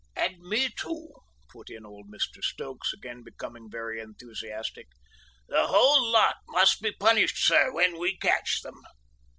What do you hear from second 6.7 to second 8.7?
be punished, sir, when we catch